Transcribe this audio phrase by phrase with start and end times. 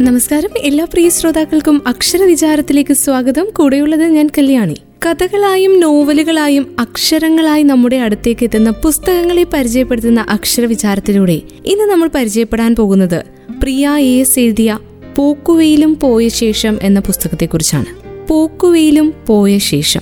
[0.00, 0.50] നമസ്കാരം.
[0.58, 3.46] എല്ലാ പ്രിയ ശ്രോതാക്കൾക്കും അക്ഷരവിചാരത്തിലേക്ക് സ്വാഗതം.
[3.56, 4.76] കൂടെയുള്ളത് ഞാൻ കല്യാണി.
[5.06, 13.22] കഥകളായും നോവലുകളായും അക്ഷരങ്ങളായും നമ്മുടെ അടുത്തേക്ക് എത്തുന്ന പുസ്തകങ്ങളെ പരിചയപ്പെടുത്തുന്ന അക്ഷരവിചാരത്തിലൂടെ ഇന്ന് നമ്മൾ പരിചയപ്പെടാൻ പോകുന്നത്
[13.62, 14.78] പ്രിയ എസ് എഴുതിയ
[15.16, 17.86] പോക്കുവെയിലും പോയ ശേഷം എന്ന പുസ്തകത്തെക്കുറിച്ചാണ്.
[18.28, 20.00] പോക്കുവെയിലും പോയ ശേഷം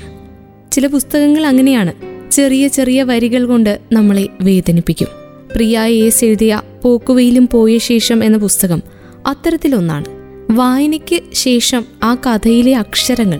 [0.72, 1.92] ചില പുസ്തകങ്ങൾ അങ്ങനെയാണ്.
[2.30, 5.08] ചെറിയ ചെറിയ വരികൾ കൊണ്ട് നമ്മളെ വേദനിപ്പിക്കും.
[5.52, 8.97] പ്രിയ എസ് എഴുതിയ പോക്കുവെയിലും പോയ ശേഷം എന്ന പുസ്തകം
[9.28, 10.04] അത്തരത്തിലൊന്നാണ്.
[10.50, 13.38] വായനയ്ക്ക് ശേഷം ആ കഥയിലെ അക്ഷരങ്ങൾ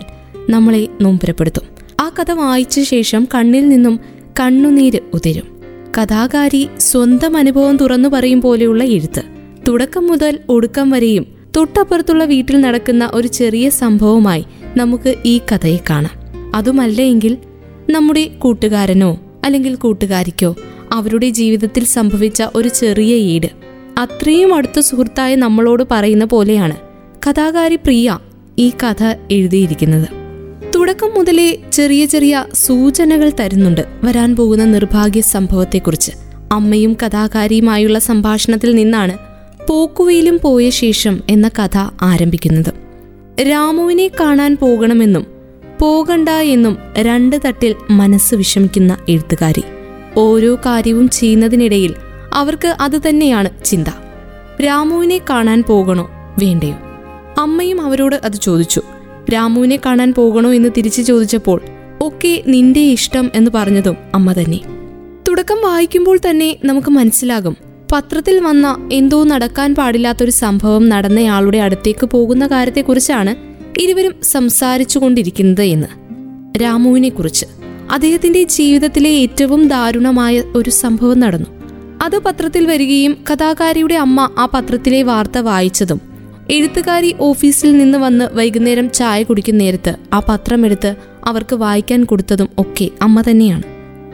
[0.49, 1.63] നമ്മളെ നോമ്പരപ്പെടുത്തും.
[1.99, 3.99] ആ കഥ വായിച്ച ശേഷം കണ്ണിൽ നിന്നും
[4.39, 5.59] കണ്ണുനീര് ഉതിരും.
[5.97, 9.21] കഥാകാരി സ്വന്തം അനുഭവം തുറന്നു പറയും പോലെയുള്ള എഴുത്ത്.
[9.67, 11.25] തുടക്കം മുതൽ ഒടുക്കം വരെയും
[11.57, 14.45] തൊട്ടപ്പുറത്തുള്ള വീട്ടിൽ നടക്കുന്ന ഒരു ചെറിയ സംഭവമായി
[14.77, 16.11] നമുക്ക് ഈ കഥയെ കാണാം.
[16.55, 17.37] അതുമല്ല എങ്കിൽ
[17.89, 20.55] നമ്മുടെ കൂട്ടുകാരനോ അല്ലെങ്കിൽ കൂട്ടുകാരിക്കോ
[20.91, 23.68] അവരുടെ ജീവിതത്തിൽ സംഭവിച്ച ഒരു ചെറിയ ഈട്.
[23.99, 26.75] അത്രയും അടുത്ത സുഹൃത്തായ നമ്മളോട് പറയുന്ന പോലെയാണ്
[27.29, 28.19] കഥാകാരി പ്രിയ
[28.59, 30.07] ഈ കഥ എഴുതിയിരിക്കുന്നത്.
[30.75, 36.11] തുടക്കം മുതലേ ചെറിയ ചെറിയ സൂചനകൾ തരുന്നുണ്ട് വരാൻ പോകുന്ന നിർഭാഗ്യ സംഭവത്തെക്കുറിച്ച്.
[36.51, 39.17] അമ്മയും കഥാകാരിയുമായുള്ള സംഭാഷണത്തിൽ നിന്നാണ്
[39.67, 42.73] പോക്കുവയിലും പോയ ശേഷം എന്ന കഥ ആരംഭിക്കുന്നത്.
[43.41, 45.25] രാമുവിനെ കാണാൻ പോകണമെന്നും
[45.79, 49.63] പോകണ്ട എന്നും രണ്ട് തട്ടിൽ മനസ്സ് വിഷമിക്കുന്ന എഴുത്തുകാരി.
[50.17, 51.93] ഓരോ കാര്യവും ചെയ്യുന്നതിനിടയിൽ
[52.33, 53.87] അവർക്ക് അത് തന്നെയാണ് ചിന്ത.
[54.65, 56.09] രാമുവിനെ കാണാൻ പോകണോ?
[56.39, 56.75] വേണ്ടയോ?
[57.37, 58.81] അമ്മയും അവരോട് അത് ചോദിച്ചു.
[59.33, 61.61] രാമുവിനെ കാണാൻ പോകണോ എന്ന് തിരിച്ചു ചോദിച്ചപ്പോൾ
[62.01, 64.59] ഒക്കെ നിന്റെ ഇഷ്ടം എന്ന് പറഞ്ഞതും അമ്മ തന്നെ.
[65.27, 67.57] തുടക്കം വായിക്കുമ്പോൾ തന്നെ നമുക്ക് മനസ്സിലാകും.
[67.91, 73.35] പത്രത്തിൽ വന്ന എന്തോ നടക്കാൻ പാടില്ലാത്തൊരു സംഭവം നടന്നയാളുടെ അടുത്തേക്ക് പോകുന്ന കാര്യത്തെക്കുറിച്ചാണ്
[73.81, 75.87] ഇരുവരും സംസാരിച്ചു കൊണ്ടിരിക്കുന്നത് എന്ന്.
[76.61, 77.45] രാമുവിനെക്കുറിച്ച്.
[77.91, 81.58] അദ്ദേഹത്തിന്റെ ജീവിതത്തിലെ ഏറ്റവും ദാരുണമായ ഒരു സംഭവം നടന്നു.
[82.01, 86.01] അത് പത്രത്തിൽ വരികയും കഥാകാരിയുടെ അമ്മ ആ പത്രത്തിലെ വാർത്ത വായിച്ചതും.
[86.49, 90.95] എഴുത്തുകാരി ഓഫീസിൽ നിന്ന് വന്ന് വൈകുന്നേരം ചായ കുടിക്കുന്ന നേരത്ത് ആ പത്രമെടുത്ത്
[91.25, 93.63] അവർക്ക് വായിക്കാൻ കൊടുത്തതും ഒക്കെ അമ്മ തന്നെയാണ്.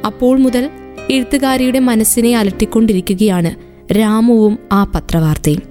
[0.05, 0.69] അപ്പോൾ മുതൽ
[1.09, 3.55] എഴുത്തുകാരിയുടെ മനസ്സിനെ അലട്ടിക്കൊണ്ടിരിക്കുകയാണ്
[3.91, 5.61] രാമുവും ആ പത്രവാർത്തയും.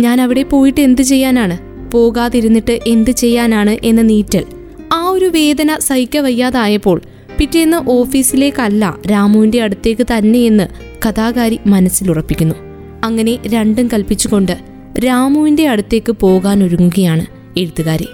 [0.00, 1.58] ഞാൻ അവിടെ പോയിട്ട് എന്ത് ചെയ്യാനാണ്?
[1.90, 3.76] പോകാതിരുന്നിട്ട് എന്ത് ചെയ്യാനാണ്?
[3.84, 4.44] എന്ന നീറ്റൽ.
[4.92, 7.00] ആ ഒരു വേദന സഹിക്കവയ്യാതായപ്പോൾ
[7.38, 12.54] പിറ്റേന്ന് ഓഫീസിലേക്കല്ല രാമുവിന്റെ അടുത്തേക്ക് തന്നെയെന്ന് കഥാകാരി മനസ്സിലുറപ്പിക്കുന്നു.
[13.04, 14.58] അങ്ങനെ രണ്ടും കൽപ്പിച്ചുകൊണ്ട്
[15.06, 17.26] രാമുവിന്റെ അടുത്തേക്ക് പോകാൻ ഒരുങ്ങുകയാണ്
[17.58, 18.08] എഴുത്തുകാരി.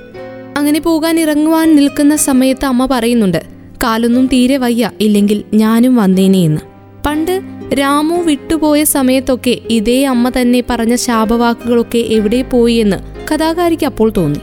[0.57, 3.43] അങ്ങനെ പോകാൻ ഇറങ്ങുവാൻ നിൽക്കുന്ന സമയത്ത് അമ്മ പറയുന്നുണ്ട്
[3.85, 6.61] കാലൊന്നും തീരെ വയ്യ ഇല്ലെങ്കിൽ ഞാനും വന്നേനെ എന്ന്.
[7.07, 7.41] പണ്ട്
[7.81, 12.97] രാമു വിട്ടുപോയ സമയത്തൊക്കെ ഇതേ അമ്മ തന്നെ പറഞ്ഞ ശാപവാക്കുകളൊക്കെ എവിടെ പോയി എന്ന്
[13.35, 14.39] കഥാകാരിക്ക് അപ്പോൾ തോന്നി.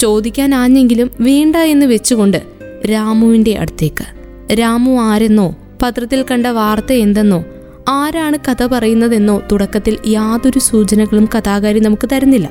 [0.00, 2.42] ചോദിക്കാൻ ആഞ്ഞെങ്കിലും വേണ്ട എന്ന് വെച്ചുകൊണ്ട്
[2.90, 4.22] രാമുവിന്റെ അടുത്തേക്ക്.
[4.54, 5.56] രാമു ആരെന്നോ?
[5.82, 7.44] പത്രത്തിൽ കണ്ട വാർത്ത എന്തെന്നോ?
[7.88, 12.50] ആരാണ് കഥ പറയുന്നതെന്നോ തുടക്കത്തിൽ യാതൊരു സൂചനകളും കഥാകാരി നമുക്ക് തരുന്നില്ല.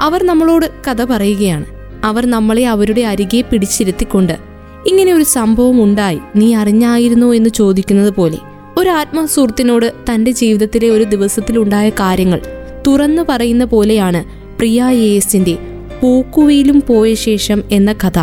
[0.00, 1.64] അവർ നമ്മളോട് കഥ പറയുകയാണ്.
[2.04, 4.38] അവർ നമ്മളെ അവരുടെ അരികെ പിടിച്ചിരുത്തിക്കൊണ്ട്
[4.86, 6.18] ഇങ്ങനെ ഒരു സംഭവം ഉണ്ടായി.
[6.36, 8.38] നീ അറിഞ്ഞായിരുന്നോ എന്ന് ചോദിക്കുന്നത് പോലെ
[8.78, 12.40] ഒരു ആത്മസുഹൃത്തിനോട് തന്റെ ജീവിതത്തിലെ ഒരു ദിവസത്തിലുണ്ടായ കാര്യങ്ങൾ
[12.86, 14.24] തുറന്നു പറയുന്ന പോലെയാണ്
[14.58, 15.58] പ്രിയ എസിന്റെ
[16.02, 18.18] പൂക്കുവയിലും പോയ ശേഷം എന്ന കഥ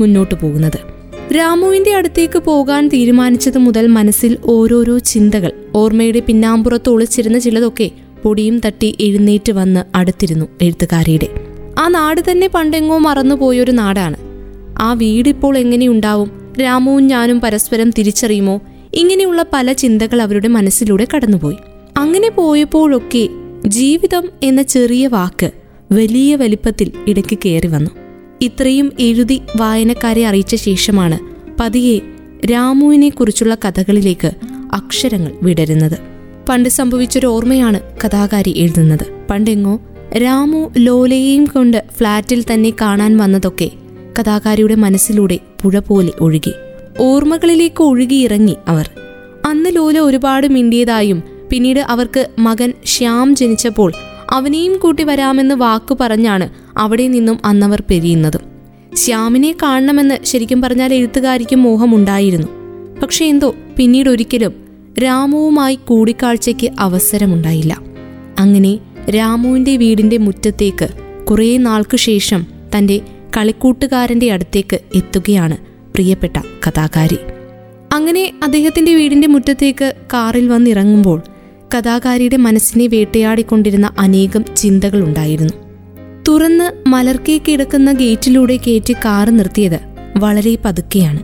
[0.00, 0.93] മുന്നോട്ടു പോകുന്നത്.
[1.36, 5.52] രാമുവിന്റെ അടുത്തേക്ക് പോകാൻ തീരുമാനിച്ചത് മുതൽ മനസ്സിൽ ഓരോരോ ചിന്തകൾ.
[5.74, 7.90] ഓർമ്മയുടെ പിന്നാമ്പുറത്ത് ഒളിച്ചിരുന്ന ചിലതൊക്കെ
[8.22, 11.28] പൊടിയും തട്ടി എഴുന്നേറ്റ് വന്ന് അടുത്തിരുന്നു എഴുത്തുകാരിയുടെ.
[11.78, 14.16] ആ നാട് തന്നെ പണ്ടെങ്ങോ മറന്നുപോയൊരു നാടാണ്.
[14.78, 16.54] ആ വീടിപ്പോൾ എങ്ങനെയുണ്ടാവും?
[16.60, 18.60] രാമുവും ഞാനും പരസ്പരം തിരിച്ചറിയുമോ?
[18.94, 21.56] ഇങ്ങനെയുള്ള പല ചിന്തകൾ അവരുടെ മനസ്സിലൂടെ കടന്നുപോയി.
[21.96, 23.28] അങ്ങനെ പോയപ്പോഴൊക്കെ
[23.66, 25.50] ജീവിതം എന്ന ചെറിയ വാക്ക്
[25.92, 28.03] വലിയ വലിപ്പത്തിൽ ഇടയ്ക്ക് കയറി വന്നു.
[28.42, 31.18] ഇത്രയും എഴുതി വായനക്കാരെ അറിയിച്ച ശേഷമാണ്
[31.60, 31.98] പതിയെ
[32.46, 34.30] രാമുവിനെ കുറിച്ചുള്ള കഥകളിലേക്ക്
[34.72, 35.98] അക്ഷരങ്ങൾ വിടരുന്നത്.
[36.48, 39.06] പണ്ട് സംഭവിച്ചൊരു ഓർമ്മയാണ് കഥാകാരി എഴുതുന്നത്.
[39.30, 39.80] പണ്ടെങ്ങോ
[40.16, 43.70] രാമു ലോലയെയും കൊണ്ട് ഫ്ളാറ്റിൽ തന്നെ കാണാൻ വന്നതൊക്കെ
[44.20, 46.52] കഥാകാരിയുടെ മനസ്സിലൂടെ പുഴ പോലെ ഒഴുകി.
[47.00, 48.90] ഓർമ്മകളിലേക്ക് ഒഴുകിയിറങ്ങി അവർ.
[49.46, 53.92] അന്ന് ലോല ഒരുപാട് മിണ്ടിയതായും പിന്നീട് അവർക്ക് മകൻ ശ്യാം ജനിച്ചപ്പോൾ
[54.30, 58.40] അവനെയും കൂട്ടി വരാമെന്ന് വാക്കു പറഞ്ഞാണ് അവിടെ നിന്നും അന്നവർ പെരിയുന്നതും.
[58.94, 62.46] ശ്യാമിനെ കാണണമെന്ന് ശരിക്കും പറഞ്ഞാൽ എഴുത്തുകാരിക്കും മോഹമുണ്ടായിരുന്നു.
[63.02, 64.52] പക്ഷെ എന്തോ പിന്നീട് ഒരിക്കലും
[65.02, 67.80] രാമുവുമായി കൂടിക്കാഴ്ചയ്ക്ക് അവസരമുണ്ടായില്ല.
[68.38, 68.78] അങ്ങനെ
[69.10, 70.88] രാമുവിന്റെ വീടിന്റെ മുറ്റത്തേക്ക്
[71.24, 72.46] കുറേ നാൾക്കു ശേഷം
[72.76, 73.00] തന്റെ
[73.36, 75.56] കളിക്കൂട്ടുകാരന്റെ അടുത്തേക്ക് എത്തുകയാണ്
[75.94, 76.36] പ്രിയപ്പെട്ട
[76.68, 77.18] കഥാകാരി.
[77.92, 81.22] അങ്ങനെ അദ്ദേഹത്തിന്റെ വീടിന്റെ മുറ്റത്തേക്ക് കാറിൽ വന്നിറങ്ങുമ്പോൾ
[81.78, 85.63] കഥാകാരിയുടെ മനസ്സിനെ വേട്ടയാടിക്കൊണ്ടിരുന്ന അനേകം ചിന്തകളുണ്ടായിരുന്നു.
[86.28, 89.80] തുറന്ന് മലർക്കേ കിടക്കുന്ന ഗേറ്റിലൂടെ കയറ്റി കാർ നിർത്തിയത്
[90.16, 91.22] വളരെ പതുക്കെയാണ്.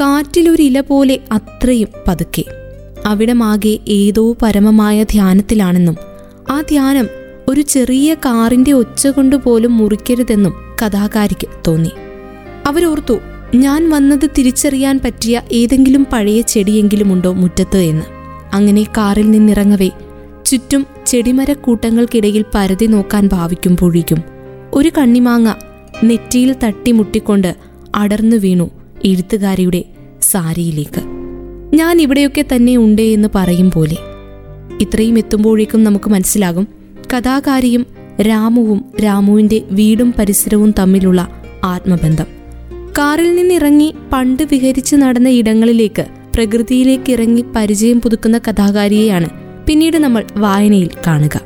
[0.00, 2.44] കാറ്റിലൊരില പോലെ അത്രയും പതുക്കെ.
[3.06, 5.96] അവിടമാകെ ഏതോ പരമമായ ധ്യാനത്തിലാണെന്നും
[6.50, 7.08] ആ ധ്യാനം
[7.48, 11.90] ഒരു ചെറിയ കാറിന്റെ ഒച്ച കൊണ്ട് പോലും മുറിക്കരുതെന്നും കഥാകാരിക്ക് തോന്നി.
[12.66, 13.18] അവരോർത്തു
[13.54, 17.78] ഞാൻ വന്നത് തിരിച്ചറിയാൻ പറ്റിയ ഏതെങ്കിലും പഴയ ചെടിയെങ്കിലും ഉണ്ടോ മുറ്റത്ത്?
[17.78, 18.06] എന്ന്.
[18.54, 19.90] അങ്ങനെ കാറിൽ നിന്നിറങ്ങവേ
[20.46, 24.22] ചുറ്റും ചെടിമരക്കൂട്ടങ്ങൾക്കിടയിൽ പരതി നോക്കാൻ ഭാവിക്കുമ്പോഴേക്കും
[24.74, 25.54] ഒരു കണ്ണിമാങ്ങ
[26.04, 27.56] നെറ്റിയിൽ തട്ടിമുട്ടിക്കൊണ്ട്
[27.94, 28.70] അടർന്നു വീണു
[29.04, 29.84] എഴുത്തുകാരിയുടെ
[30.22, 31.00] സാരിയിലേക്ക്.
[31.74, 33.96] ഞാൻ ഇവിടെയൊക്കെ തന്നെ ഉണ്ട് എന്ന് പറയും പോലെ.
[34.80, 36.68] ഇത്രയും എത്തുമ്പോഴേക്കും നമുക്ക് മനസ്സിലാകും
[37.16, 37.86] കഥാകാരിയും
[38.20, 41.28] രാമുവും രാമുവിന്റെ വീടും പരിസരവും തമ്മിലുള്ള
[41.64, 42.26] ആത്മബന്ധം.
[42.98, 51.40] കാറിൽ നിന്നിറങ്ങി പണ്ട് വിഹരിച്ചു നടന്ന ഇടങ്ങളിലേക്ക് പ്രകൃതിയിലേക്ക് ഇറങ്ങി പരിചയം പുതുക്കുന്ന കഥാകാരിയെയാണ് പിന്നീട് നമ്മൾ വായനയിൽ കാണുക.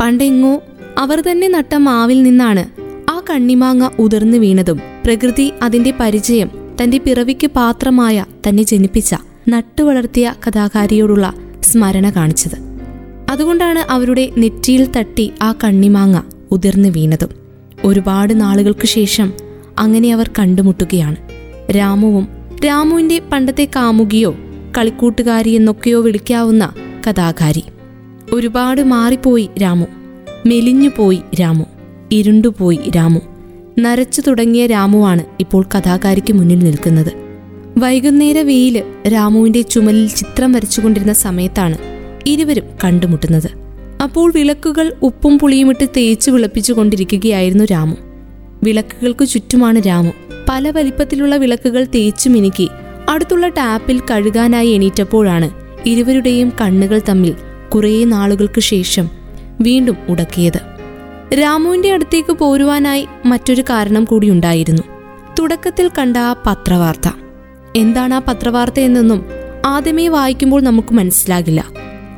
[0.00, 0.60] പണ്ടെങ്ങോ
[0.98, 2.66] അവർ തന്നെ നട്ട മാവിൽ നിന്നാണ്
[3.10, 6.50] ആ കണ്ണിമാങ്ങ ഉതിർന്നു വീണതും പ്രകൃതി അതിന്റെ പരിചയം
[6.82, 9.14] തന്റെ പിറവിക്ക് പാത്രമായ തന്നെ ജനിപ്പിച്ച
[9.48, 12.56] നട്ടുവളർത്തിയ കഥാകാരിയോടുള്ള സ്മരണ കാണിച്ചത്.
[13.30, 17.28] അതുകൊണ്ടാണ് അവരുടെ നെറ്റിയിൽ തട്ടി ആ കണ്ണിമാങ്ങ ഉതിർന്നു വീണതും.
[17.84, 19.32] ഒരുപാട് നാളുകൾക്ക് ശേഷം
[19.78, 21.16] അങ്ങനെ അവർ കണ്ടുമുട്ടുകയാണ്.
[21.76, 22.28] രാമുവും
[22.66, 24.36] രാമുവിന്റെ പണ്ടത്തെ കാമുകിയോ
[24.78, 26.72] കളിക്കൂട്ടുകാരി എന്നൊക്കെയോ വിളിക്കാവുന്ന
[27.10, 27.64] കഥാകാരി.
[28.32, 29.86] ഒരുപാട് മാറിപ്പോയി രാമു.
[30.46, 31.64] മെലിഞ്ഞുപോയി രാമു.
[32.12, 33.20] ഇരുണ്ടുപോയി രാമു.
[33.78, 37.12] നരച്ചു തുടങ്ങിയ രാമുവാണ് ഇപ്പോൾ കഥാകാരിക്ക് മുന്നിൽ നിൽക്കുന്നത്.
[37.78, 38.82] വൈകുന്നേര വെയിൽ
[39.12, 41.78] രാമുവിന്റെ ചുമലിൽ ചിത്രം വരച്ചുകൊണ്ടിരുന്ന സമയത്താണ്
[42.26, 43.50] ഇരുവരും കണ്ടുമുട്ടുന്നത്.
[44.02, 47.96] അപ്പോൾ വിളക്കുകൾ ഉപ്പും പുളിയുമിട്ട് തേച്ചു വിളപ്പിച്ചു കൊണ്ടിരിക്കുകയായിരുന്നു രാമു.
[48.62, 50.12] വിളക്കുകൾക്ക് ചുറ്റുമാണ് രാമു.
[50.48, 52.68] പല വലിപ്പത്തിലുള്ള വിളക്കുകൾ തേച്ചു മിനുക്കി
[53.10, 57.34] അടുത്തുള്ള ടാപ്പിൽ കഴുകാനായി എണീറ്റപ്പോഴാണ് ഇരുവരുടെയും കണ്ണുകൾ തമ്മിൽ
[57.74, 59.10] കുറേ നാളുകൾക്ക് ശേഷം
[59.60, 60.60] വീണ്ടും ഉടക്കിയത്.
[61.34, 64.82] രാമുവിന്റെ അടുത്തേക്ക് പോരുവാനായി മറ്റൊരു കാരണം കൂടി ഉണ്ടായിരുന്നു.
[65.38, 67.10] തുടക്കത്തിൽ കണ്ട ആ പത്രവാർത്ത.
[67.76, 69.24] എന്താണ് ആ പത്രവാർത്ത എന്നൊന്നും
[69.66, 71.64] ആദ്യമേ വായിക്കുമ്പോൾ നമുക്ക് മനസ്സിലാകില്ല.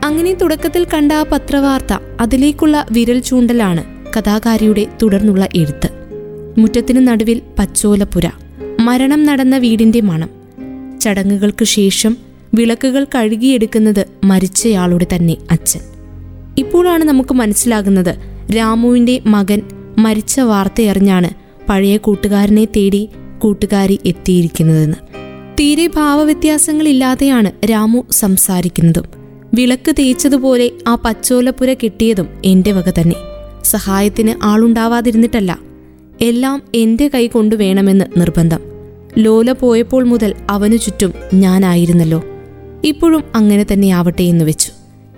[0.04, 3.84] അങ്ങനെ തുടക്കത്തിൽ കണ്ട ആ പത്രവാർത്ത അതിലേക്കുള്ള വിരൽ ചൂണ്ടലാണ്
[4.18, 5.88] കഥാകാരിയുടെ തുടർന്നുള്ള എഴുത്ത്.
[6.58, 8.30] മുറ്റത്തിന് നടുവിൽ പച്ചോലപ്പുര
[8.80, 10.30] മരണം നടന്ന വീടിന്റെ മണം.
[11.00, 15.80] ചടങ്ങുകൾക്ക് ശേഷം വിളക്കുകൾ കഴുകിയെടുക്കുന്നത് മരിച്ചയാളുടെ തന്നെ അച്ഛൻ.
[16.58, 18.14] ഇപ്പോഴാണ് നമുക്ക് മനസ്സിലാകുന്നത്
[18.56, 19.62] രാമുവിന്റെ മകൻ
[19.98, 21.30] മരിച്ച വാർത്തയറിഞ്ഞാണ്
[21.68, 23.08] പഴയ കൂട്ടുകാരനെ തേടി
[23.38, 24.96] കൂട്ടുകാരി എത്തിയിരിക്കുന്നതെന്ന്.
[25.60, 29.04] തീരെ ഭാവവ്യത്യാസങ്ങളില്ലാതെയാണ് രാമു സംസാരിക്കുന്നതും.
[29.54, 33.16] വിളക്ക് തേച്ചതുപോലെ ആ പച്ചോലപ്പുര കിട്ടിയതും എന്റെ വക തന്നെ.
[33.64, 35.58] സഹായത്തിന് ആളുണ്ടാവാതിരുന്നിട്ടല്ല.
[36.20, 38.60] എല്ലാം എന്റെ കൈ കൊണ്ടുവേണമെന്ന് നിർബന്ധം.
[39.18, 42.24] ലോല പോയപ്പോൾ മുതൽ അവനു ചുറ്റും ഞാനായിരുന്നല്ലോ.
[42.84, 44.72] ഇപ്പോഴും അങ്ങനെ തന്നെ തന്നെയാവട്ടെ എന്ന് വെച്ചു.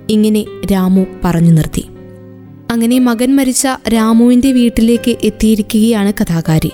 [0.09, 1.85] ഇങ്ങനെ രാമു പറഞ്ഞു നിർത്തി.
[2.71, 6.71] അങ്ങനെ മകൻ മരിച്ച രാമുവിന്റെ വീട്ടിലേക്ക് എത്തിയിരിക്കുകയാണ് കഥാകാരി.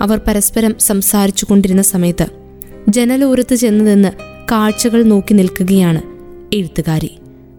[0.00, 2.26] അവർ പരസ്പരം സംസാരിച്ചു കൊണ്ടിരുന്ന സമയത്ത്
[2.88, 4.08] ജനലോരത്ത് ചെന്നതെന്ന്
[4.52, 6.02] കാഴ്ചകൾ നോക്കി നിൽക്കുകയാണ്
[6.54, 7.10] എഴുത്തുകാരി.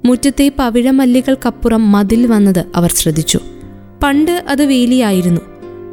[0.06, 3.40] മുറ്റത്തെ പവിഴമല്ലികൾക്കപ്പുറം മതിൽ വന്നത് അവർ ശ്രദ്ധിച്ചു.
[4.04, 5.42] പണ്ട് അത് വേലിയായിരുന്നു.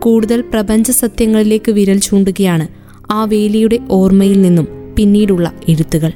[0.00, 2.68] കൂടുതൽ പ്രപഞ്ച സത്യങ്ങളിലേക്ക് വിരൽ ചൂണ്ടുകയാണ്
[3.10, 6.12] ആ വേലിയുടെ ഓർമ്മയിൽ നിന്നും പിന്നീടുള്ള എഴുത്തുകൾ.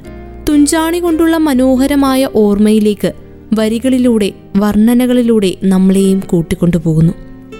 [0.49, 3.13] തുഞ്ചാണി കൊണ്ടുള്ള മനോഹരമായ ഓർമ്മയിലേക്ക്
[3.53, 7.13] വരികളിലൂടെ വർണനകളിലൂടെ നമ്മളെയും കൂട്ടിക്കൊണ്ടുപോകുന്നു.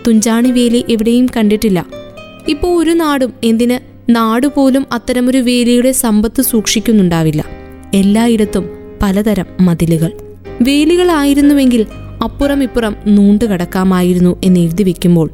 [0.08, 1.86] തുഞ്ചാണി വേലി എവിടെയും കണ്ടിട്ടില്ല.
[2.48, 3.80] ഇപ്പോൾ ഒരു നാടും എന്തിന്
[4.16, 7.46] നാടുപോലും അത്തരമൊരു വേലിയുടെ സമ്പത്ത് സൂക്ഷിക്കുന്നുണ്ടാവില്ല.
[7.94, 8.70] എല്ലായിടത്തും
[9.02, 10.12] പലതരം മതിലുകൾ.
[10.62, 11.86] വേലികളായിരുന്നുവെങ്കിൽ
[12.24, 15.30] അപ്പുറം ഇപ്പുറം നൂണ്ടുകടക്കാമായിരുന്നു എന്ന് എഴുതി വെക്കുമ്പോൾ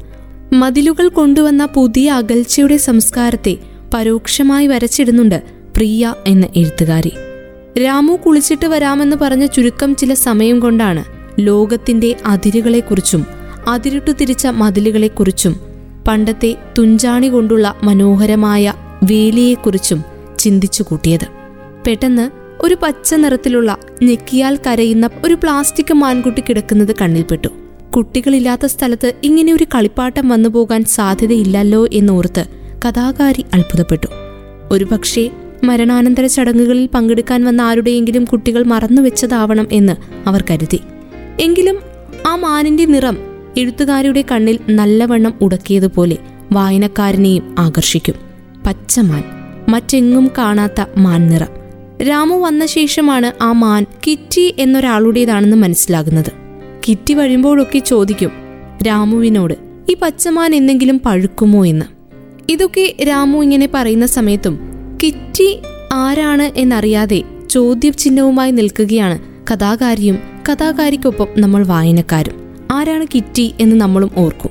[0.52, 3.56] മതിലുകൾ കൊണ്ടുവന്ന പുതിയ അകൽച്ചയുടെ സംസ്കാരത്തെ
[3.94, 5.42] പരോക്ഷമായി വരച്ചിടുന്നുണ്ട്
[5.76, 7.12] പ്രിയ എന്ന എഴുത്തുകാരി.
[7.82, 11.04] രാമു കുളിച്ചിട്ട് വരാമെന്ന് പറഞ്ഞ ചുരുക്കം ചില സമയം കൊണ്ടാണ്
[11.38, 13.26] ലോകത്തിന്റെ അതിരുകളെക്കുറിച്ചും
[13.68, 15.60] അതിരിട്ടു തിരിച്ച മതിലുകളെക്കുറിച്ചും
[16.08, 20.04] പണ്ടത്തെ തുഞ്ചാണി കൊണ്ടുള്ള മനോഹരമായ വേലിയെക്കുറിച്ചും
[20.38, 21.26] ചിന്തിച്ചു കൂട്ടിയത്.
[21.86, 22.30] പെട്ടെന്ന്
[22.60, 27.48] ഒരു പച്ച നിറത്തിലുള്ള ഞെക്കിയാൽ കരയുന്ന ഒരു പ്ലാസ്റ്റിക് മാൻകുട്ടി കിടക്കുന്നത് കണ്ണിൽപ്പെട്ടു.
[27.96, 32.44] കുട്ടികളില്ലാത്ത സ്ഥലത്ത് ഇങ്ങനെ ഒരു കളിപ്പാട്ടം വന്നു പോകാൻ സാധ്യതയില്ലല്ലോ എന്നോർത്ത്
[32.88, 34.06] കഥാകാരി അത്ഭുതപ്പെട്ടു.
[34.70, 35.30] ഒരുപക്ഷെ
[35.64, 40.80] മരണാനന്തര ചടങ്ങുകളിൽ പങ്കെടുക്കാൻ വന്ന ആരുടെയെങ്കിലും കുട്ടികൾ മറന്നുവെച്ചതാവണം എന്ന് അവർ കരുതി.
[41.40, 41.78] എങ്കിലും
[42.26, 43.16] ആ മാനിന്റെ നിറം
[43.56, 46.16] എഴുത്തുകാരുടെ കണ്ണിൽ നല്ലവണ്ണം ഉടക്കിയതുപോലെ
[46.52, 48.14] വായനക്കാരനെയും ആകർഷിക്കും.
[48.66, 49.24] പച്ചമാൻ
[49.68, 51.46] മറ്റെങ്ങും കാണാത്ത മാൻ നിറം.
[52.08, 56.32] രാമു വന്ന ശേഷമാണ് ആ മാൻ കിറ്റി എന്നൊരാളുടേതാണെന്ന് മനസ്സിലാകുന്നത്.
[56.88, 58.30] കിറ്റി വഴുമ്പോഴൊക്കെ ചോദിക്കും
[58.86, 59.54] രാമുവിനോട്
[59.90, 61.86] ഈ പച്ചമാൻ എന്തെങ്കിലും പഴുക്കുമോ എന്ന്?
[62.48, 65.58] ഇതൊക്കെ രാമു ഇങ്ങനെ പറയുന്ന സമയത്തും കിറ്റി
[65.92, 69.18] ആരാണ് എന്നറിയാതെ ചോദ്യചിഹ്നവുമായി നിൽക്കുകയാണ്
[69.52, 70.18] കഥാകാരിയും
[70.52, 72.34] കഥാകാരിക്കൊപ്പം നമ്മൾ വായനക്കാരും.
[72.70, 74.50] ആരാണ് കിറ്റി എന്ന് നമ്മളും ഓർക്കും.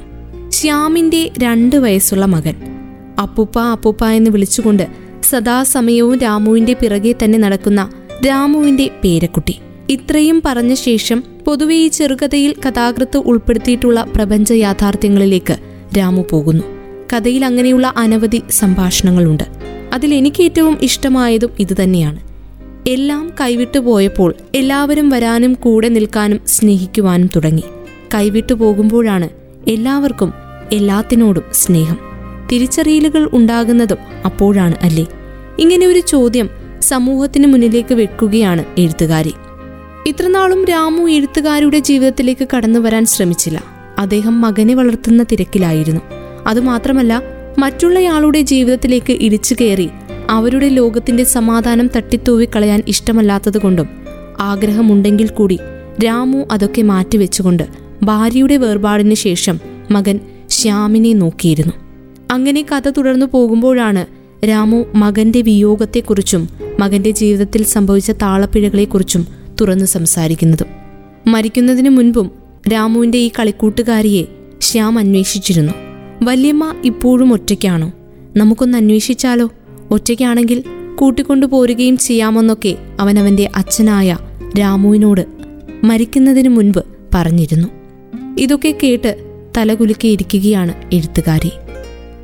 [0.51, 2.55] ശ്യാമിന്റെ രണ്ട് വയസ്സുള്ള മകൻ.
[3.21, 4.87] അപ്പുപ്പ അപ്പുപ്പ എന്ന് വിളിച്ചുകൊണ്ട്
[5.23, 7.89] സദാസമയവും രാമുവിന്റെ പിറകെ തന്നെ നടക്കുന്ന
[8.27, 9.59] രാമുവിന്റെ പേരക്കുട്ടി.
[9.89, 15.57] ഇത്രയും പറഞ്ഞ ശേഷം പൊതുവെ ഈ ചെറുകഥയിൽ കഥാകൃത്ത് ഉൾപ്പെടുത്തിയിട്ടുള്ള പ്രപഞ്ച യാഥാർത്ഥ്യങ്ങളിലേക്ക്
[15.97, 16.63] രാമു പോകുന്നു.
[17.13, 19.65] കഥയിൽ അങ്ങനെയുള്ള അനവധി സംഭാഷണങ്ങളുണ്ട്.
[19.95, 22.19] അതിൽ എനിക്ക് ഏറ്റവും ഇഷ്ടമായതും ഇതുതന്നെയാണ്.
[22.87, 27.63] എല്ലാം കൈവിട്ടു പോയപ്പോൾ എല്ലാവരും വരാനും കൂടെ നിൽക്കാനും സ്നേഹിക്കുവാനും തുടങ്ങി.
[28.15, 29.29] കൈവിട്ടു പോകുമ്പോഴാണ്
[29.67, 30.33] എല്ലാവർക്കും
[30.71, 31.97] എല്ലാത്തിനോടും സ്നേഹം.
[32.51, 35.05] തിരിച്ചറിയലുകൾ ഉണ്ടാകുന്നതും അപ്പോഴാണ് അല്ലേ?
[35.59, 36.49] ഇങ്ങനെ ഒരു ചോദ്യം
[36.81, 39.33] സമൂഹത്തിന് മുന്നിലേക്ക് വെക്കുകയാണ് എഴുത്തുകാരി.
[40.07, 43.63] ഇത്രനാളും രാമു എഴുത്തുകാരുടെ ജീവിതത്തിലേക്ക് കടന്നു വരാൻ ശ്രമിച്ചില്ല.
[43.99, 46.01] അദ്ദേഹം മകനെ വളർത്തുന്ന തിരക്കിലായിരുന്നു.
[46.47, 49.89] അതുമാത്രമല്ല മറ്റുള്ളയാളുടെ ജീവിതത്തിലേക്ക് ഇടിച്ചു കയറി.
[50.29, 53.87] അവരുടെ ലോകത്തിന്റെ സമാധാനം തട്ടിത്തൂവിക്കളയാൻ ഇഷ്ടമല്ലാത്തതുകൊണ്ടും
[54.39, 55.59] ആഗ്രഹമുണ്ടെങ്കിൽ കൂടി
[56.05, 57.63] രാമു അതൊക്കെ മാറ്റിവെച്ചുകൊണ്ട്
[58.03, 59.59] ഭാര്യയുടെ വേർപാടിന് ശേഷം
[59.91, 60.19] മകൻ
[60.49, 61.73] ശ്യാമിനെ നോക്കിയിരുന്നു.
[62.31, 64.05] അങ്ങനെ കഥ തുടർന്നു പോകുമ്പോഴാണ്
[64.47, 69.27] രാമു മകന്റെ വിയോഗത്തെക്കുറിച്ചും മകന്റെ ജീവിതത്തിൽ സംഭവിച്ച താളപ്പിഴകളെക്കുറിച്ചും
[69.61, 70.67] തുറന്നു സംസാരിക്കുന്നതും.
[71.27, 72.31] മരിക്കുന്നതിനു മുൻപും
[72.73, 74.23] രാമുവിന്റെ ഈ കളിക്കൂട്ടുകാരിയെ
[74.61, 75.73] ശ്യാം അന്വേഷിച്ചിരുന്നു.
[76.23, 77.93] വല്യമ്മ ഇപ്പോഴും ഒറ്റയ്ക്കാണോ?
[78.37, 79.51] നമുക്കൊന്ന് അന്വേഷിച്ചാലോ?
[79.91, 80.63] ഒറ്റയ്ക്കാണെങ്കിൽ
[80.95, 84.17] കൂട്ടിക്കൊണ്ടു പോരുകയും ചെയ്യാമെന്നൊക്കെ അവനവന്റെ അച്ഛനായ
[84.59, 85.25] രാമുവിനോട്
[85.83, 87.67] മരിക്കുന്നതിന് മുൻപ് പറഞ്ഞിരുന്നു.
[88.39, 91.51] ഇതൊക്കെ കേട്ട് തലകുലുക്കിയിരിക്കുകയാണ് എഴുത്തുകാരി.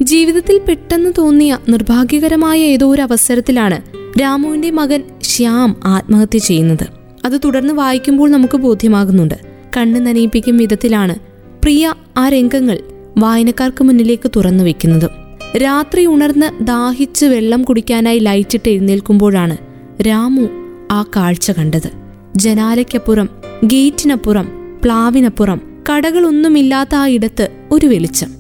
[0.02, 3.82] ജീവിതത്തിൽ പെട്ടെന്ന് തോന്നിയ നിർഭാഗ്യകരമായ ഏതോ ഒരു അവസരത്തിലാണ്
[4.22, 6.88] രാമുവിന്റെ മകൻ ശ്യാം ആത്മഹത്യ ചെയ്യുന്നത്.
[7.26, 9.36] അത് തുടർന്ന് വായിക്കുമ്പോൾ നമുക്ക് ബോധ്യമാകുന്നുണ്ട്.
[9.78, 11.16] കണ്ണ് നനയിപ്പിക്കും വിധത്തിലാണ്
[11.64, 12.80] പ്രിയ ആ രംഗങ്ങൾ
[13.18, 15.10] വായനക്കാർക്ക് മുന്നിലേക്ക് തുറന്നു വെക്കുന്നത്.
[15.58, 19.58] രാത്രി ഉണർന്ന് ദാഹിച്ച് വെള്ളം കുടിക്കാനായി ലൈറ്റിട്ട് എഴുന്നേൽക്കുമ്പോഴാണ്
[20.02, 20.48] രാമു
[20.92, 21.90] ആ കാഴ്ച കണ്ടത്.
[22.36, 23.30] ജനാലയ്ക്കപ്പുറം
[23.64, 28.34] ഗേറ്റിനപ്പുറം പ്ലാവിനപ്പുറം കടകളൊന്നുമില്ലാത്ത ആ ഇടത്ത് ഒരു വെളിച്ചം.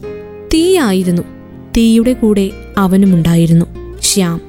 [0.53, 1.21] തീയായിരുന്നു.
[1.77, 3.65] തീയുടെ കൂടെ അവനുമുണ്ടായിരുന്നു.
[4.01, 4.41] ശ്യാം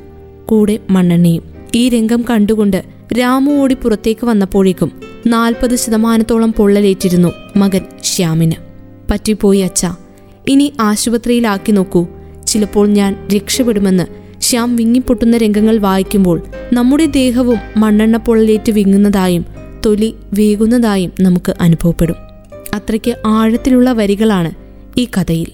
[0.47, 1.43] കൂടെ മണ്ണെണ്ണയും.
[1.75, 2.85] ഈ രംഗം കണ്ടുകൊണ്ട്
[3.21, 4.93] രാമു ഓടി പുറത്തേക്ക് വന്നപ്പോഴേക്കും
[5.27, 8.53] നാൽപ്പത് ശതമാനത്തോളം പൊള്ളലേറ്റിരുന്നു മകൻ ശ്യാമിന്.
[9.11, 9.87] പറ്റിപ്പോയി അച്ഛ.
[10.49, 12.07] ഇനി ആശുപത്രിയിലാക്കി നോക്കൂ.
[12.47, 19.47] ചിലപ്പോൾ ഞാൻ രക്ഷപ്പെടുമെന്ന് ശ്യാം വിങ്ങിപ്പൊട്ടുന്ന രംഗങ്ങൾ വായിക്കുമ്പോൾ നമ്മുടെ ദേഹവും മണ്ണെണ്ണ പൊള്ളലേറ്റ് വിങ്ങുന്നതായും
[19.87, 22.17] തൊലി വീകുന്നതായും നമുക്ക് അനുഭവപ്പെടും.
[22.75, 24.51] അത്രയ്ക്ക് ആഴത്തിലുള്ള വരികളാണ്
[24.99, 25.47] ഈ കഥയിൽ.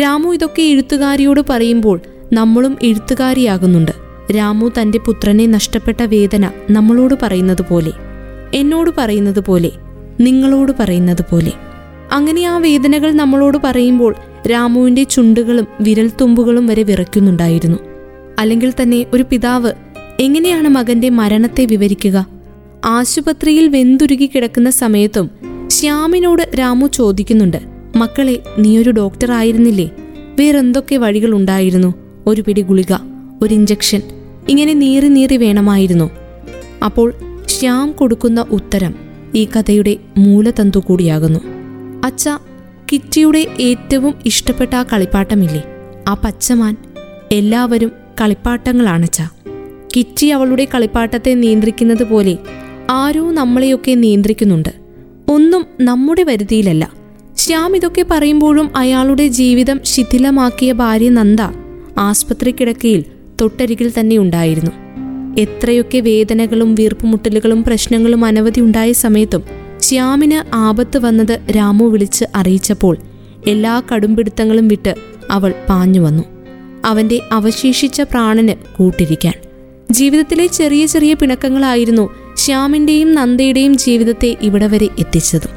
[0.00, 2.00] രാമു ഇതൊക്കെ എഴുത്തുകാരിയോട് പറയുമ്പോൾ
[2.32, 3.92] നമ്മളും എഴുത്തുകാരിയാകുന്നുണ്ട്.
[4.32, 7.92] രാമു തന്റെ പുത്രനെ നഷ്ടപ്പെട്ട വേദന നമ്മളോട് പറയുന്നത് പോലെ
[8.54, 9.72] എന്നോട് പറയുന്നത് പോലെ
[10.20, 11.52] നിങ്ങളോട് പറയുന്നത് പോലെ.
[12.14, 14.16] അങ്ങനെ ആ വേദനകൾ നമ്മളോട് പറയുമ്പോൾ
[14.50, 17.78] രാമുവിന്റെ ചുണ്ടുകളും വിരൽത്തുമ്പുകളും വരെ വിറയ്ക്കുന്നുണ്ടായിരുന്നു.
[18.38, 19.72] അല്ലെങ്കിൽ തന്നെ ഒരു പിതാവ്
[20.20, 22.26] എങ്ങനെയാണ് മകന്റെ മരണത്തെ വിവരിക്കുക?
[22.84, 25.30] ആശുപത്രിയിൽ വെന്തുരുകി കിടക്കുന്ന സമയത്തും
[25.68, 27.56] ശ്യാമിനോട് രാമു ചോദിക്കുന്നുണ്ട്
[27.96, 29.90] മക്കളെ നീയൊരു ഡോക്ടർ ആയിരുന്നില്ലേ?
[30.38, 31.94] വേറെന്തൊക്കെ വഴികൾ ഉണ്ടായിരുന്നു
[32.26, 32.92] ഒരു പിടി ഗുളിക
[33.42, 34.02] ഒരു ഇഞ്ചക്ഷൻ
[34.48, 36.10] ഇങ്ങനെ നീറി നീറി വേണമായിരുന്നു.
[36.84, 37.14] അപ്പോൾ
[37.46, 38.94] ശ്യാം കൊടുക്കുന്ന ഉത്തരം
[39.34, 41.53] ഈ കഥയുടെ മൂലതന്തു കൂടിയാകുന്നു.
[42.04, 42.28] അച്ഛ
[42.92, 45.64] കിറ്റിയുടെ ഏറ്റവും ഇഷ്ടപ്പെട്ട ആ കളിപ്പാട്ടമില്ലേ?
[46.08, 46.76] ആ പച്ചമാൻ
[47.32, 49.22] എല്ലാവരും കളിപ്പാട്ടങ്ങളാണച്ച
[49.96, 52.38] കിറ്റി അവളുടെ കളിപ്പാട്ടത്തെ നിയന്ത്രിക്കുന്നത് പോലെ
[52.90, 54.68] ആരോ നമ്മളെയൊക്കെ നിയന്ത്രിക്കുന്നുണ്ട്.
[55.28, 56.92] ഒന്നും നമ്മുടെ വരുതിയിലല്ല.
[57.36, 61.40] ശ്യാം ഇതൊക്കെ പറയുമ്പോഴും അയാളുടെ ജീവിതം ശിഥിലമാക്കിയ ഭാര്യ നന്ദ
[61.98, 63.04] ആസ്പത്രി കിടക്കയിൽ
[63.40, 64.70] തൊട്ടരികിൽ തന്നെ ഉണ്ടായിരുന്നു.
[65.40, 72.96] എത്രയൊക്കെ വേദനകളും വീർപ്പുമുട്ടലുകളും പ്രശ്നങ്ങളും അനവധി ഉണ്ടായ സമയത്തും ശ്യാമിന് ആപത്ത് വന്നത് രാമു വിളിച്ച് അറിയിച്ചപ്പോൾ
[73.46, 74.94] എല്ലാ കടുംപിടുത്തങ്ങളും വിട്ട്
[75.30, 76.24] അവൾ പാഞ്ഞു വന്നു.
[76.84, 79.34] അവന്റെ അവശേഷിച്ച പ്രാണന് കൂട്ടിരിക്കാൻ.
[79.90, 85.48] ജീവിതത്തിലെ ചെറിയ ചെറിയ പിണക്കങ്ങളായിരുന്നു ശ്യാമിന്റെയും നന്ദയുടെയും ജീവിതത്തെ ഇവിടെ വരെ എത്തിച്ചത്.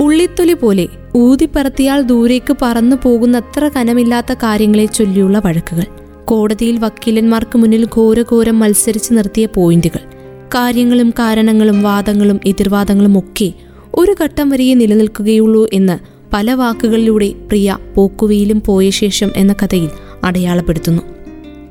[0.00, 5.84] ഉള്ളിത്തൊലി പോലെ ഊതിപ്പറത്തിയാൽ ദൂരേക്ക് പറന്നു പോകുന്നത്ര കനമില്ലാത്ത കാര്യങ്ങളെ ചൊല്ലിയുള്ള വഴക്കുകൾ.
[6.24, 10.19] കോടതിയിൽ വക്കീലന്മാർക്ക് മുന്നിൽ ഘോരഘോരം മത്സരിച്ച് നിർത്തിയ പോയിന്റുകൾ.
[10.54, 13.52] കാര്യങ്ങളും കാരണങ്ങളും വാദങ്ങളും എതിർവാദങ്ങളും ഒക്കെ
[13.94, 15.98] ഒരു ഘട്ടം വരെയേ നിലനിൽക്കുകയുള്ളൂ എന്ന്
[16.32, 19.88] പല വാക്കുകളിലൂടെ പ്രിയ പോക്കുവയിലും പോയ ശേഷം എന്ന കഥയിൽ
[20.24, 21.02] അടയാളപ്പെടുത്തുന്നു.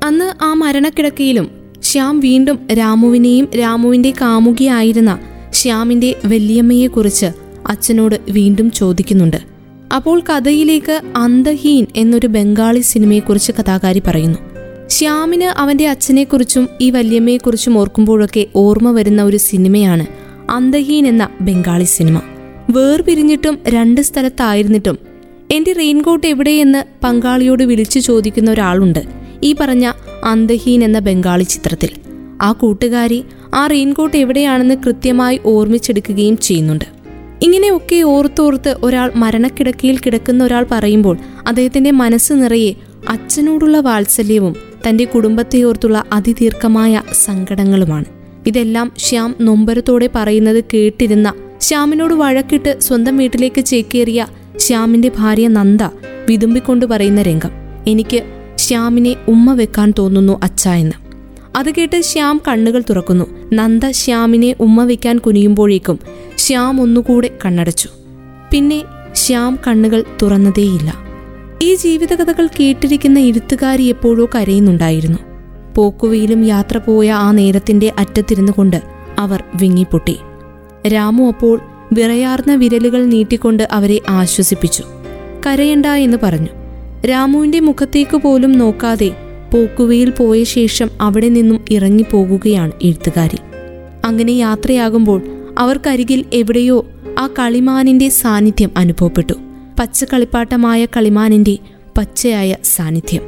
[0.04, 1.50] അന്ന് ആ മരണക്കിടക്കയിലും
[1.82, 5.18] ശ്യാം വീണ്ടും രാമുവിനെയും രാമുവിന്റെ കാമുകിയായിരുന്ന
[5.52, 7.26] ശ്യാമിന്റെ വല്യമ്മയെക്കുറിച്ച്
[7.66, 9.36] അച്ഛനോട് വീണ്ടും ചോദിക്കുന്നുണ്ട്.
[9.94, 14.49] അപ്പോൾ കഥയിലേക്ക് അന്തഹീൻ എന്നൊരു ബംഗാളി സിനിമയെക്കുറിച്ച് കഥാകാരി പറയുന്നു.
[14.90, 20.06] ശ്യാമിന് അവന്റെ അച്ഛനെക്കുറിച്ചും ഈ വല്യമ്മയെക്കുറിച്ചും ഓർക്കുമ്പോഴൊക്കെ ഓർമ്മ വരുന്ന ഒരു സിനിമയാണ്
[20.50, 22.20] അന്തഹീൻ എന്ന ബംഗാളി സിനിമ.
[22.70, 24.98] വേർപിരിഞ്ഞിട്ടും രണ്ട് സ്ഥലത്തായിരുന്നിട്ടും
[25.50, 29.02] എന്റെ റെയിൻകോട്ട് എവിടെയെന്ന് പങ്കാളിയോട് വിളിച്ചു ചോദിക്കുന്ന ഒരാളുണ്ട്
[29.42, 29.92] ഈ പറഞ്ഞ
[30.24, 31.88] അന്തഹീൻ എന്ന ബംഗാളി ചിത്രത്തിൽ.
[32.42, 36.84] ആ കൂട്ടുകാരി ആ റെയിൻകോട്ട് എവിടെയാണെന്ന് കൃത്യമായി ഓർമ്മിച്ചെടുക്കുകയും ചെയ്യുന്നുണ്ട്.
[37.42, 42.74] ഇങ്ങനെയൊക്കെ ഓർത്തോർത്ത് ഒരാൾ മരണക്കിടക്കയിൽ കിടക്കുന്ന ഒരാൾ പറയുമ്പോൾ അദ്ദേഹത്തിന്റെ മനസ്സ് നിറയെ
[43.08, 48.04] അച്ഛനോടുള്ള വാത്സല്യവും തന്റെ കുടുംബത്തെയോർത്തുള്ള അതിദീർഘമായ സങ്കടങ്ങളുമാണ്.
[48.46, 55.82] ഇതെല്ലാം ശ്യാം നൊമ്പരത്തോടെ പറയുന്നത് കേട്ടിരുന്ന ശ്യാമിനോട് വഴക്കിട്ട് സ്വന്തം വീട്ടിലേക്ക് ചേക്കേറിയ ശ്യാമിന്റെ ഭാര്യ നന്ദ
[56.28, 57.50] വിതുമ്പിക്കൊണ്ട് പറയുന്ന രംഗം.
[57.86, 58.22] എനിക്ക്
[58.56, 60.92] ശ്യാമിനെ ഉമ്മ വെക്കാൻ തോന്നുന്നു അച്ഛ എന്ന്.
[61.56, 63.24] അത് കേട്ട് ശ്യാം കണ്ണുകൾ തുറക്കുന്നു.
[63.52, 65.98] നന്ദ ശ്യാമിനെ ഉമ്മ വെക്കാൻ കുനിയുമ്പോഴേക്കും
[66.36, 67.88] ശ്യാം ഒന്നുകൂടെ കണ്ണടച്ചു.
[68.50, 68.82] പിന്നെ
[69.14, 71.09] ശ്യാം കണ്ണുകൾ തുറന്നതേയില്ല.
[71.62, 75.18] ഈ ജീവിതകഥകൾ കേട്ടിരിക്കുന്ന എഴുത്തുകാരി എപ്പോഴോ കരയുന്നുണ്ടായിരുന്നു.
[75.74, 78.82] പോക്കുവയിലും യാത്ര പോയ ആ നേരത്തിന്റെ അറ്റത്തിരുന്നു കൊണ്ട്
[79.18, 80.18] അവർ വിങ്ങിപ്പൊട്ടി.
[80.88, 81.60] രാമു അപ്പോൾ
[81.92, 84.84] വിറയാർന്ന വിരലുകൾ നീട്ടിക്കൊണ്ട് അവരെ ആശ്വസിപ്പിച്ചു.
[85.46, 86.48] കരയണ്ട എന്ന് പറഞ്ഞു.
[87.06, 89.10] രാമുവിന്റെ മുഖത്തേക്ക് പോലും നോക്കാതെ
[89.54, 93.38] പോക്കുവയിൽ പോയ ശേഷം അവിടെ നിന്നും ഇറങ്ങിപ്പോകുകയാണ് എഴുത്തുകാരി.
[94.04, 95.22] അങ്ങനെ യാത്രയാകുമ്പോൾ
[95.58, 96.86] അവർക്കരികിൽ എവിടെയോ
[97.18, 99.34] ആ കളിമാനിന്റെ സാന്നിധ്യം അനുഭവപ്പെട്ടു.
[99.80, 101.58] പച്ച കളിപ്പാട്ടമായ കളിമാനിന്റെ
[101.98, 103.22] പച്ചയായ സാന്നിധ്യം.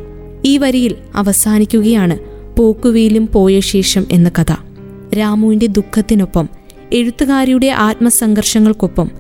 [0.45, 2.19] ഈ വരിയിൽ അവസാനിക്കുകയാണ്
[2.59, 4.53] പോക്കുവീലും പോയ ശേഷം എന്ന കഥ.
[5.19, 6.49] രാമുവിന്റെ ദുഃഖത്തിനൊപ്പം
[6.93, 9.11] എഴുത്തുകാരിയുടെ ആത്മസംഘർഷങ്ങൾക്കൊപ്പം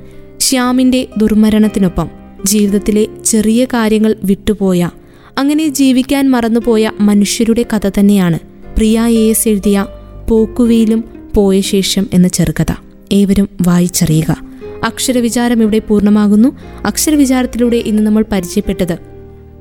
[0.40, 2.08] ശ്യാമിന്റെ ദുർമരണത്തിനൊപ്പം
[2.44, 4.90] ജീവിതത്തിലെ ചെറിയ കാര്യങ്ങൾ വിട്ടുപോയ
[5.38, 8.38] അങ്ങനെ ജീവിക്കാൻ മറന്നുപോയ മനുഷ്യരുടെ കഥ തന്നെയാണ്
[8.76, 9.86] പ്രിയ എ എസ് എഴുതിയ
[10.28, 12.74] പോക്കുവീലും പോയ ശേഷം എന്ന ചെറുകഥ.
[13.12, 14.51] ഏവരും വായിച്ചറിയുക.
[14.84, 16.56] അക്ഷരവിചാരം ഇവിടെ പൂർണമാകുന്നു.
[16.86, 18.98] അക്ഷരവിചാരത്തിലൂടെ ഇന്ന് നമ്മൾ പരിചയപ്പെട്ടത്.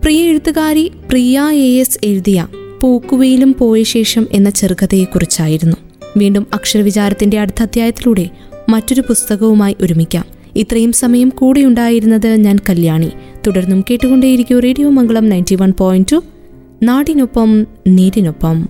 [0.04, 2.48] പ്രിയ എഴുത്തുകാരി പ്രിയ എ എസ് എഴുതിയ
[2.82, 5.78] പൂക്കുവയിലും പോയ ശേഷം എന്ന ചെറുകഥയെക്കുറിച്ചായിരുന്നു.
[6.18, 8.30] വീണ്ടും അക്ഷരവിചാരത്തിന്റെ അടുത്ത അധ്യായത്തിലൂടെ
[8.70, 10.26] മറ്റൊരു പുസ്തകവുമായി ഒരുമിക്കാം.
[10.56, 13.10] ഇത്രയും സമയം കൂടെയുണ്ടായിരുന്നത് ഞാൻ കല്യാണി.
[13.48, 16.24] തുടർന്നും കേട്ടുകൊണ്ടേയിരിക്കും radio Mangalam ninety one point two.
[16.84, 18.70] നാടിനൊപ്പം നീരിനൊപ്പം.